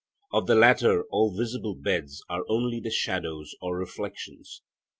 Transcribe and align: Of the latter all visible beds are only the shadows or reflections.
Of 0.33 0.47
the 0.47 0.55
latter 0.55 1.03
all 1.11 1.37
visible 1.37 1.75
beds 1.75 2.23
are 2.27 2.43
only 2.49 2.79
the 2.79 2.89
shadows 2.89 3.53
or 3.61 3.77
reflections. 3.77 4.63